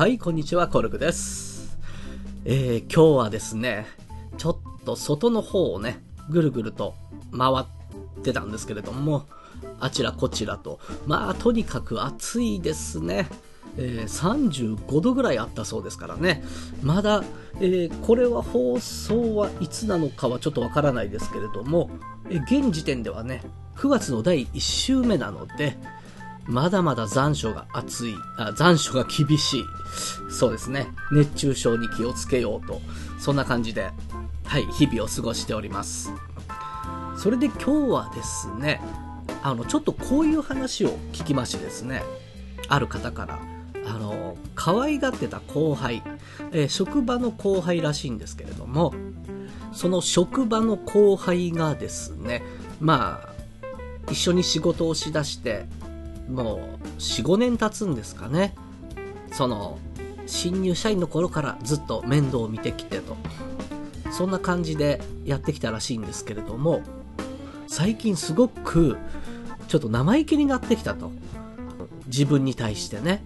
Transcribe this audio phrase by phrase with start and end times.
[0.00, 1.76] はい、こんにちは、コルクです。
[2.46, 3.84] えー、今日はですね、
[4.38, 4.56] ちょっ
[4.86, 6.94] と外の方をね、ぐるぐると
[7.36, 9.26] 回ってたんですけれども、
[9.78, 13.28] あちらこちらと、まあ、とにかく暑いですね。
[13.76, 16.42] えー、35度ぐらいあったそうですからね。
[16.82, 17.22] まだ、
[17.56, 21.90] えーこれは放送はいつなのかはちょっとわからないですけれども、
[22.30, 23.42] え現時点ではね、
[23.76, 25.76] 9月の第1週目なので、
[26.50, 29.64] まだまだ残暑が暑い、あ、残暑が厳しい。
[30.28, 30.88] そうですね。
[31.12, 32.80] 熱中症に気をつけようと。
[33.18, 33.90] そんな感じで、
[34.44, 36.12] はい、日々を過ごしております。
[37.16, 38.80] それで今日はですね、
[39.42, 42.02] あの、ちょっとこういう話を聞きましてですね、
[42.68, 43.38] ある方から、
[43.86, 46.02] あの、可愛がってた後輩、
[46.52, 48.92] えー職場の後輩らしいんですけれども、
[49.72, 52.42] その職場の後輩がですね、
[52.80, 53.30] まあ、
[54.10, 55.66] 一緒に仕事をしだして、
[56.30, 56.58] もう
[56.98, 58.54] 4、5年経つんですかね。
[59.32, 59.78] その、
[60.26, 63.16] 新入社員の頃からずっと面倒を見てきてと。
[64.12, 66.82] そんな感じでやってきたらしいんですけれども、
[67.66, 68.96] 最近すごく、
[69.68, 71.12] ちょっと生意気になってきたと。
[72.06, 73.22] 自分に対してね。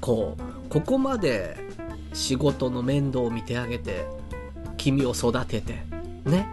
[0.00, 1.56] こう、ここまで
[2.12, 4.06] 仕事の面倒を見てあげて、
[4.76, 5.84] 君を育てて、
[6.24, 6.48] ね。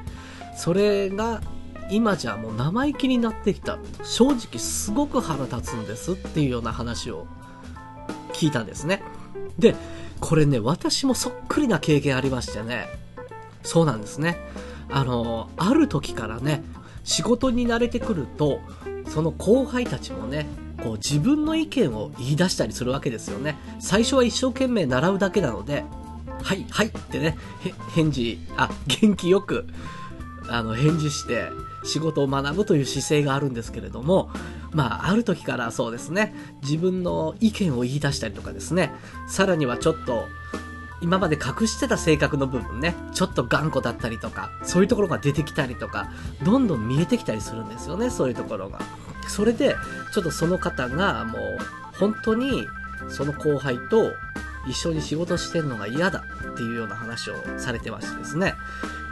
[0.55, 1.41] それが
[1.91, 3.77] 今じゃもう生意気になってきた。
[4.03, 7.27] 正直すごく腹立つんですっていうような話を
[8.33, 9.03] 聞いたんですね。
[9.59, 9.75] で、
[10.19, 12.87] これね、私もそっくりな経験ありましてね。
[13.63, 14.37] そうなんですね。
[14.89, 16.63] あの、ある時からね、
[17.03, 18.59] 仕事に慣れてくると、
[19.07, 20.47] その後輩たちもね、
[20.83, 23.57] こう自分の意見を言い出したりするわけですよね。
[23.79, 25.83] 最初は一生懸命習うだけなので、
[26.41, 27.37] はい、はいってね、
[27.93, 28.69] 返事、あ、
[29.01, 29.67] 元気よく、
[30.47, 31.51] あの、返事して、
[31.83, 34.29] 仕事を学ぶという姿勢があるんですけれども、
[34.71, 38.93] まあ、ある時からそうですね、自分の意見を言い出したりとかですね、
[39.27, 40.27] さらにはちょっと、
[41.01, 46.09] 今まで隠してた性格の部分ね、ちょっと頑固だったりとか、そういうところが出てきたりとか、
[46.43, 48.79] どんどん見えてきたりするんですよね、そういうところが。
[49.27, 49.75] それで、
[50.13, 51.41] ちょっとその方がもう、
[51.99, 52.65] 本当に、
[53.09, 54.11] その後輩と
[54.67, 58.55] 一緒に仕事してるのが嫌だっていうような話をされてましてですね。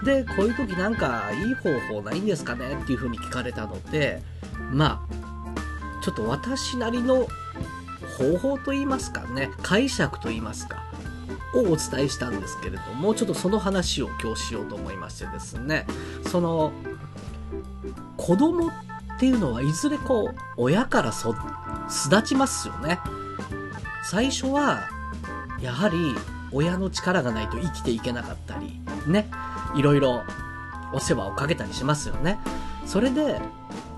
[0.03, 4.21] で、こういう時なんかいい方法ないんですかねっていう風に聞かれたので、
[4.71, 7.27] まあ、ちょっと私なりの
[8.17, 10.83] 方法と言いますかね、解釈と言いますか、
[11.55, 15.85] をお伝えしたんですけれども、ちょっとその話を今日しようと思いましてですね、
[16.27, 16.73] その、
[18.17, 18.71] 子供っ
[19.19, 21.35] ていうのはいずれこう、親からそ、
[21.89, 22.99] 巣立ちますよね。
[24.03, 24.89] 最初は、
[25.63, 25.95] やはり
[26.51, 29.29] 親の力がないと生きていけなかったり、ね、
[29.75, 30.23] いろいろ
[30.93, 32.37] お世話をかけたりしますよね。
[32.85, 33.39] それで、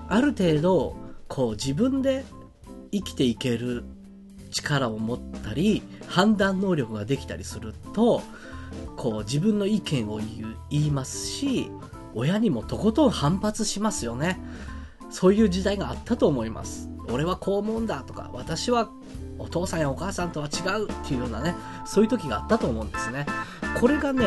[0.08, 0.96] ある程度、
[1.26, 2.24] こう自分で
[2.92, 3.84] 生きていける
[4.52, 8.22] 力を持ったり、判断能力ができたりすると、
[8.96, 11.68] こう自分の意見を言う言いますし、
[12.14, 14.40] 親にもとことん反発しますよね。
[15.10, 16.88] そういう時代があったと思います。
[17.10, 18.88] 俺はこう思うんだとか、私は
[19.38, 21.54] お父さんやお母さんとは違うっていうようなね、
[21.84, 23.26] そういう時があったと思うんですね。
[23.80, 24.26] これがね、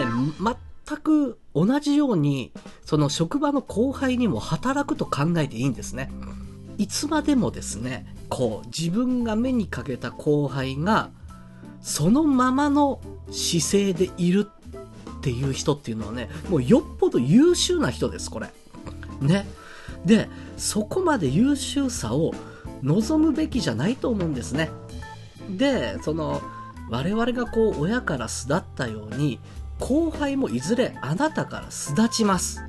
[0.88, 2.52] 全く同じように、
[2.86, 6.12] その職場の後輩にも働くと考えていいんですね。
[6.78, 11.10] いつまでもですね、こう、自分が目にかけた後輩が、
[11.82, 18.50] そのままの姿勢でいるっていう人っていうのはね、もうよっぽど優秀な人です、これ。
[19.22, 19.48] ね。
[20.06, 22.34] で、そこまで優秀さを
[22.82, 24.70] 望むべきじゃないと思うんですね。
[25.58, 26.42] で、その、
[26.90, 29.40] 我々がこう、親から巣立ったように、
[29.80, 32.62] 後輩もいずれあなたから巣立ちます。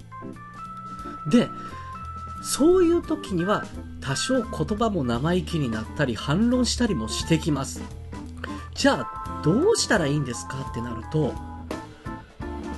[1.31, 1.49] で、
[2.43, 3.65] そういう時には、
[4.01, 7.83] 多少言葉も生意気になったり、反論したりもしてきます。
[8.75, 11.35] じゃあ、どうしたらいいんですかってなると、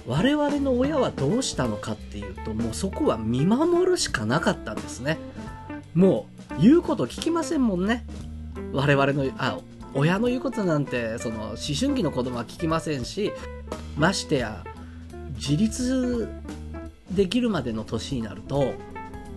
[0.07, 5.19] 我々の親はどうしたのかっていうと、もうそこは見守るしかなかったんですね。
[5.95, 6.27] も
[6.59, 8.05] う、言うこと聞きませんもんね。
[8.73, 9.59] 我々の、あ、
[9.95, 13.33] 親の言うことなんて、その、思春期の子供は聞きませんし、
[13.97, 14.65] ましてや、
[15.35, 16.29] 自立
[17.11, 18.75] できるまでの年になると、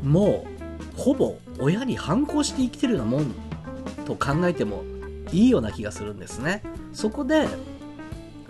[0.03, 0.45] も
[0.95, 3.33] う、ほぼ親に反抗して生きてるようなもん
[4.05, 4.83] と考えても
[5.31, 6.63] いいような気がするんですね。
[6.93, 7.47] そこで、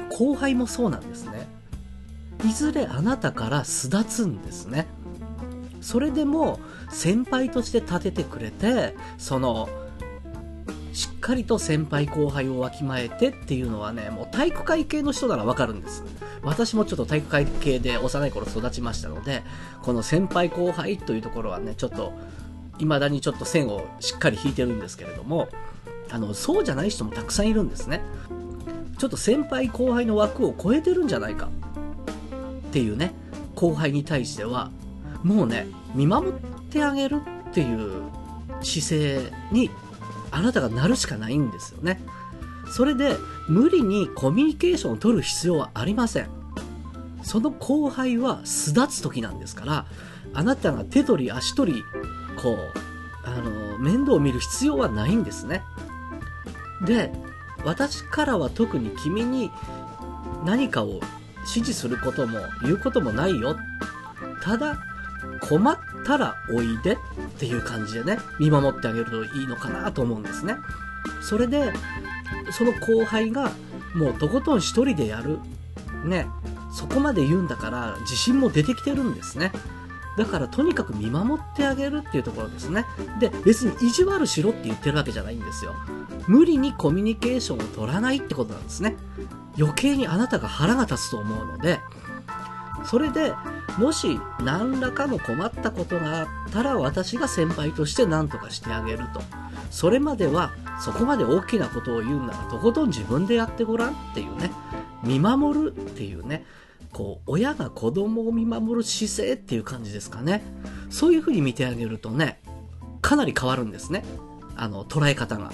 [0.09, 1.47] 後輩もそうなんですね。
[2.45, 4.85] いずれあなたから巣立つんですね。
[5.81, 6.59] それでも
[6.89, 9.69] 先輩として立ててくれて、その、
[10.95, 16.05] しっかりと先輩後輩をわきまえてっていうのはね、もう体育会系の人ならわかるんです。
[16.41, 19.43] 私もちょっと体育会系で幼い頃育ちましたので、
[19.81, 22.13] この先輩後輩というところはね、ちょっと、
[22.77, 25.49] 未だにちょっと線をしっかり引いてるんですけれども、
[26.11, 28.01] あの、そうじゃない人もたくさんいるんですね。
[28.97, 31.49] ちょっと先輩後輩の枠を超えてるんじゃないか
[32.69, 33.13] っていうね、
[33.55, 34.71] 後輩に対しては、
[35.23, 36.31] もうね、見守っ
[36.69, 37.19] てあげる
[37.49, 38.01] っていう
[38.61, 39.69] 姿勢に
[40.35, 42.01] あなたがなるしかないんですよね。
[42.67, 43.15] それで
[43.47, 46.27] 無理にコミュニケーションを取る必要はありません。
[47.23, 49.85] その後輩は巣立つ時なんですから、
[50.33, 51.83] あなたが手取り足取り、
[52.35, 52.57] こう、
[53.23, 55.63] あの、面倒を見る必要はないんですね。
[56.85, 57.13] で、
[57.63, 59.51] 私からは特に君に
[60.43, 60.99] 何かを
[61.45, 63.55] 指示することも言うこともないよ。
[64.43, 64.77] ただ、
[65.41, 66.97] 困ったらおいでっ
[67.37, 70.55] ていう感じでね、見守ってあげるといいのかなと思うんですね。
[71.21, 71.73] それで、
[72.51, 73.51] その後輩が
[73.93, 75.39] もうとことん一人でやる。
[76.03, 76.27] ね、
[76.71, 79.51] そこまで言うんだから自信も出てきてるんですね。
[80.17, 82.85] だからとにかく見守ってあげるっていうところですね。
[83.19, 85.73] で、別に意地悪しろって言ってるわけじゃないんですよ。
[86.27, 88.95] 無理にコミュニケーションを取らないってことなんですね。
[89.57, 91.81] 余計にあなたが腹が立つと思うので、
[92.83, 93.33] それで、
[93.77, 99.21] もし何らかの困ったことがあったら私が先輩として何とかしてあげると。
[99.71, 104.51] それまではそこまで大きなことを言うならとことん自分でやってごらんっていうね。
[105.03, 106.45] 見守るっていうね。
[106.91, 110.43] こう、親が子供を見守る姿勢っていう感じですかね。
[110.89, 112.39] そういう風に見てあげるとね、
[113.01, 114.05] かなり変わるんですね。
[114.55, 115.51] あの、捉え方が。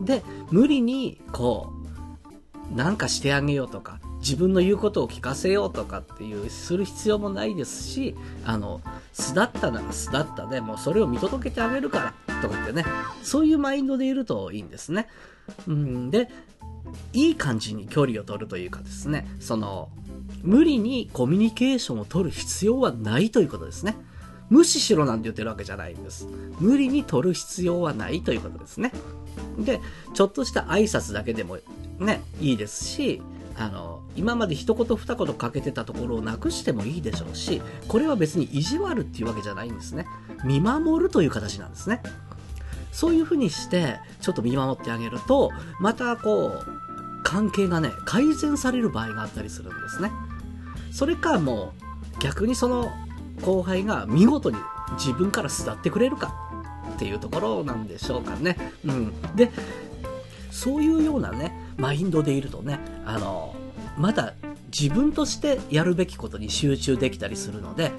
[0.00, 1.72] で、無理に、こ
[2.72, 8.14] う、なんかしてあげようとか、自分の言うことを聞かせようとかっていう、する必要もないですし、
[8.44, 8.80] あの、
[9.12, 12.84] 巣立ったなら巣立ったで、もうそれを見届けてあげるから、とかってね、
[13.22, 15.08] そういうマインドでいるといいんですね。
[15.66, 16.28] うん、で、
[17.12, 19.88] いい感じに距離を取るというかですね、その、
[20.42, 23.96] 無理にコミュニケーションを取る必要はないということですね。
[24.48, 26.26] 無視しろなんて言ってるわけじゃないんです。
[26.58, 28.92] 無理に取る必要はないということですね。
[29.58, 29.80] で、
[30.12, 31.58] ちょっとした挨拶だけでも
[31.98, 33.22] ね、いいですし、
[33.60, 40.06] あの、今まで一言二言かけてたところをなくしてもいいでしょうし、これは別に意地悪っていうわけじゃないんですね。
[40.46, 42.02] 見守るという形なんですね。
[42.90, 50.10] そういうふうにして、ちょっと見守ってあげると、またこう、関係がね、改善される場合があったりするんですね。
[50.90, 51.74] それかも
[52.18, 52.90] う、逆にその
[53.42, 54.56] 後輩が見事に
[54.92, 56.34] 自分から巣立ってくれるか
[56.94, 58.56] っていうところなんでしょうかね。
[58.86, 59.36] うん。
[59.36, 59.50] で、
[60.50, 63.56] そういうようなね、マインドでいるとね、あの、
[63.96, 64.34] まだ
[64.70, 67.92] 自分としてやるべきことに集中できたりするので、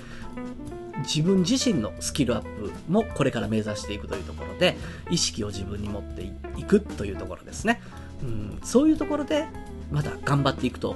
[1.00, 4.78] 自分自身のスキルアップもこれから目指していくというところで、
[5.10, 7.82] 意識を自分に持っていくというところですね。
[8.22, 9.48] うん、そういうところで、
[9.92, 10.96] また頑張っていくと、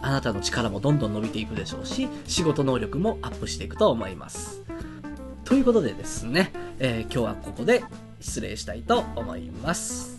[0.00, 4.62] あなたの力もどんどん伸びていくでしょうし、仕事能力もアップしていくと思います。
[5.44, 7.82] ということでですね、えー、今日はここで
[8.20, 10.17] 失礼したいと思います。